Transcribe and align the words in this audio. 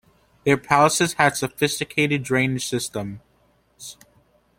Their 0.45 0.57
palaces 0.57 1.13
had 1.13 1.37
sophisticated 1.37 2.23
drainage 2.23 2.65
systems. 2.65 3.19